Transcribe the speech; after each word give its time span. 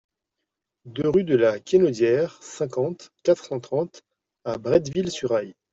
deux 0.85 1.07
rue 1.09 1.23
de 1.23 1.35
la 1.35 1.59
Quenaudière, 1.59 2.41
cinquante, 2.41 3.11
quatre 3.21 3.45
cent 3.45 3.59
trente 3.59 4.01
à 4.45 4.57
Bretteville-sur-Ay 4.57 5.53